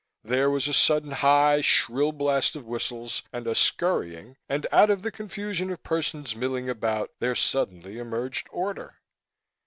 [0.23, 5.03] There was a sudden high, shrill blast of whistles and a scurrying and, out of
[5.03, 8.95] the confusion of persons milling about, there suddenly emerged order.